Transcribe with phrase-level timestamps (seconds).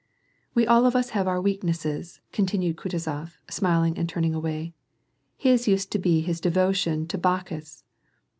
[0.17, 4.73] "*" We all of us have our weaknesses." continued Kutuzof, smiling and turning away."
[5.37, 7.83] His used to be his devotion to Bacchus."